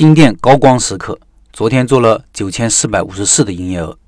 [0.00, 1.18] 新店高光时刻，
[1.52, 3.98] 昨天做了九千四百五十四的营业额。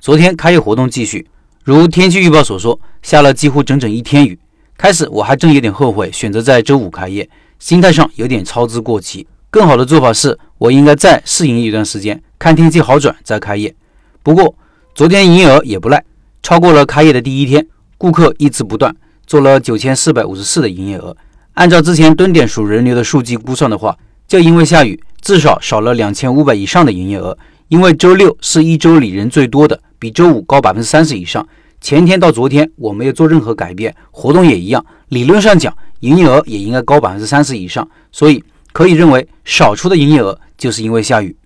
[0.00, 1.28] 昨天开业活动继续，
[1.62, 4.38] 如天气预报所说，下了几乎整整一天雨。
[4.78, 7.28] 开始我还真有点后悔选择在周五开业，
[7.58, 9.26] 心态上有点操之过急。
[9.50, 13.74] 更好的做法是我应该再试营业一段时间，看天气好转再开业。
[14.22, 14.54] 不过
[14.94, 16.02] 昨天营业额也不赖，
[16.42, 17.66] 超过了开业的第一天，
[17.98, 18.96] 顾客一直不断，
[19.26, 21.14] 做了九千四百五十四的营业额。
[21.52, 23.94] 按照之前蹲点数人流的数据估算的话。
[24.34, 27.38] 就因为下雨，至少少了两千五百以上的营业额。
[27.68, 31.46] 因为周六是一周里人最多的，比周五高百分之三十以上。
[31.80, 34.84] 前天到昨天我没有做任何改变，活动也一样。
[35.10, 37.88] 理论上讲，营业额也应该高百分之三十以上。
[38.10, 38.42] 所以
[38.72, 41.36] 可以认为，少出的营业额就是因为下雨。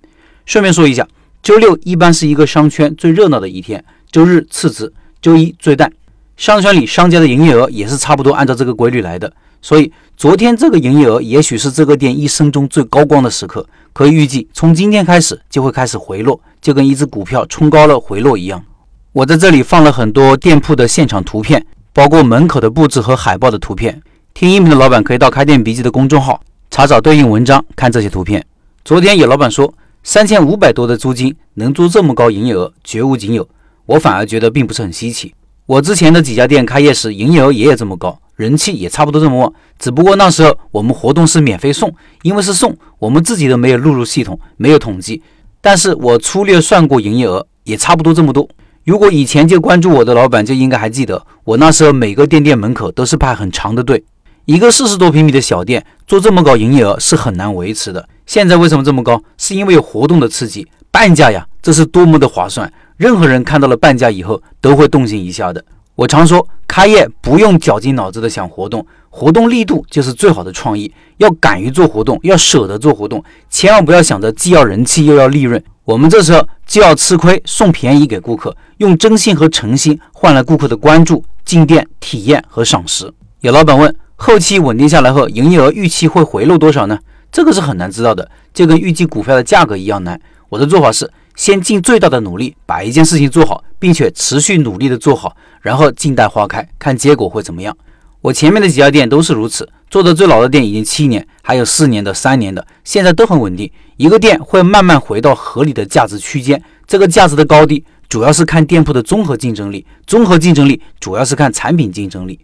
[0.47, 1.07] 顺便说一下，
[1.43, 5.93] 周六一般是一个商圈最热闹的一天，周日次之，周一最淡。
[6.39, 9.31] 商圈里商家的营业额也是差不多按照这个规律来的。
[9.61, 13.67] 所以，昨天这个营业额也许是这个店一生中最高光的时刻。
[13.93, 18.65] 可以预计，从今天开始就会开始回落，就跟一只股票冲高了回落一样。
[19.13, 24.01] 我在这里放了很多店铺的现场图片，包括门口的布置和海报的图片。
[24.33, 26.41] 听音频的老板可以到开店笔记的公众号
[26.71, 28.45] 查找对应文章，看这些图片。
[28.85, 29.75] 昨天有老板说，
[30.05, 33.49] 三千五百多的租金能做这么高营业额，绝无仅有。
[33.87, 35.35] 我反而觉得并不是很稀奇。
[35.67, 38.21] 我之前的几家店开业时，营业额也有这么高。
[38.39, 45.21] 人气也差不多这么旺，只不过那时候我们活动是免费送，因为是送，我们自己都没有录入系统，没有统计。
[45.61, 48.49] 但是我粗略算过营业额，也差不多这么多。
[48.85, 54.05] 如果以前就关注我的老板，就应该还记得，我那时候每个店店门口都是排很长的队。
[54.45, 58.09] 一个四十多平米的小店做这么高营业额是很难维持的。
[58.25, 59.21] 现在为什么这么高？
[59.37, 62.73] 是因为有活动的刺激，半价呀，这是多么的划算！
[62.97, 65.65] 任何人看到了半价以后都会动心一下的。
[65.99, 70.89] 我常说，开业不用绞尽脑汁的想活动，活动力度就是最好的创意。
[71.17, 73.21] 要敢于做活动，要舍得做活动，
[73.51, 75.61] 千万不要想着既要人气又要利润。
[75.83, 83.13] 我们这时候就要吃亏送便宜给顾客，用真心和诚心换来顾客的关注、进店体验和赏识。
[83.41, 86.97] 有老板问，后期稳定下来后，营业额预期会回落多少呢？
[87.33, 90.21] 这个是很难知道的，就跟预计股票的价格一样难。
[90.49, 91.11] 我的做法是。
[91.39, 97.75] 先尽最大的努力把一件事情做好，并且持续努力的做好，然后静待花开，看结果会怎么样。
[98.21, 103.71] 我前面的几家店都是如此，做的最老的店已经七年，还有四年的、三年的，现在都很稳定。
[103.97, 112.41] 一个店会慢慢回到合理的价值区间，这个价值的高低主要是看店铺的综合竞争力，综合竞争力主要是看产品竞争力。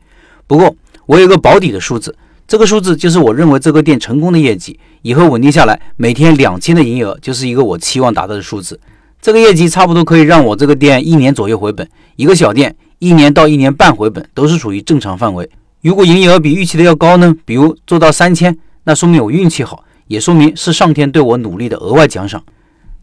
[0.47, 0.72] 不过
[1.06, 2.16] 我有个保底的数字。
[2.47, 8.78] 这个数字就是我认为这个店成功的业绩，以后稳定下来，每天两千的营业额就是一个我期望达到的数字。
[9.22, 15.49] 这个业绩差不多可以让我这个店一年左右回本，一个小店一年到一年半回本都是属于正常范围。
[15.81, 17.34] 如果营业额比预期的要高呢？
[17.47, 22.43] 比如做到三千，那说明我运气好，也说明是上天对我努力的额外奖赏。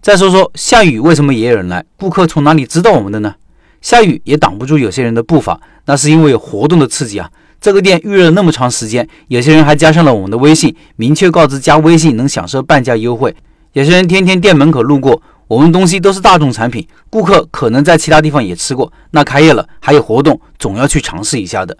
[0.02, 1.84] 再说说下雨为什么也有人来？
[1.98, 3.34] 顾客从哪里知道我们的呢？
[3.82, 7.30] 下雨也挡不住有些人的步伐，那是因为有活动的刺激啊。
[7.62, 13.36] 这个店预热了那么长时间，有些人还加上了我们的微信，明确告知加微信能享受半价优惠。
[13.74, 21.78] 有些人天天店门口路过，我们东西都是大众产品，顾客可能在其他地方也吃过，那开业了还有活动，总要去尝试一下的。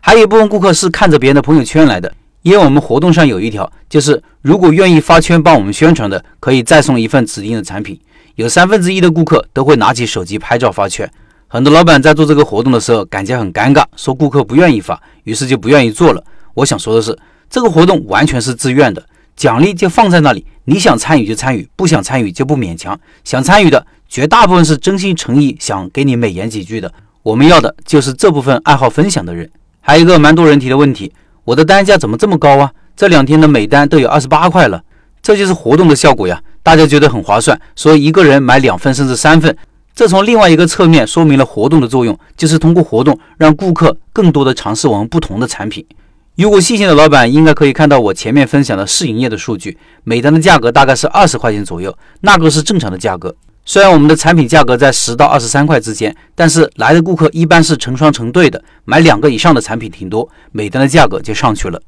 [0.00, 7.98] 还有一部分顾客是看着别人的朋友圈来的，因为我们活动上有一条，就是如果愿意发圈帮我们宣传的，可以再送一份指定的产品。
[8.36, 11.10] 有三分之一的顾客都会拿起手机拍照发圈。
[11.46, 16.22] 很多老板在做这个活动的时候，感觉很尴尬，说顾客不愿意发，于是就不愿意做了。
[16.54, 17.18] 我想说的是，
[17.50, 19.04] 这个活动完全是自愿的，
[19.36, 22.98] 奖励就放在那里，你想参与就参与，不想参与就不勉强。
[23.24, 26.92] 想参与的绝大部分是真心诚意想给你美言几句的，
[27.22, 29.50] 我们要的就是这部分爱好分享的人。
[29.80, 31.12] 还有一个蛮多人提的问题，
[31.44, 32.70] 我的单价怎么这么高啊？
[32.96, 34.80] 这两天的每单都有二十八块了，
[35.20, 39.56] 这就是活动的效果呀，大家觉得很划算，所以一个人买两份甚至三份。
[39.94, 45.86] 这从另外一个侧面说明了活动的作用，就是通过活动让顾客更多的尝试我们不同的产品。
[46.34, 53.32] 如果细心的老板应该可以看到我前面分享的试营业的数据，每单的价格大概是二十块钱左右，那个是正常的价格。
[53.64, 61.80] 虽然我们的产品价格在十到二十三块之间，但是来的顾客一般是成双成对的，买两个以上的产品挺多，每单的价格就上去了。